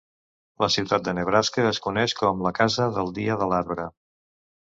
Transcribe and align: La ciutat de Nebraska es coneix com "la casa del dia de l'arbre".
La 0.61 0.69
ciutat 0.75 1.03
de 1.07 1.13
Nebraska 1.17 1.65
es 1.73 1.81
coneix 1.89 2.15
com 2.23 2.41
"la 2.47 2.53
casa 2.61 2.89
del 2.97 3.13
dia 3.21 3.37
de 3.45 3.51
l'arbre". 3.53 3.87